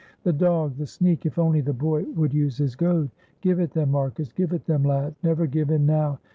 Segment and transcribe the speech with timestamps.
[0.23, 1.27] The dog, the sneak!
[1.27, 3.11] If only the boy would use his goad.
[3.41, 4.33] Give it them, Marcus!
[4.33, 5.13] Give it them, lad!
[5.21, 6.17] Never give in now!